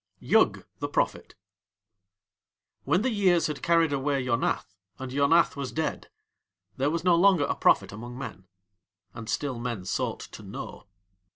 [0.17, 1.35] YUG THE PROPHET
[2.85, 6.09] When the Years had carries away Yonath, and Yonath was dead,
[6.75, 8.47] there was no longer a prophet among men.
[9.13, 10.87] And still men sought to know.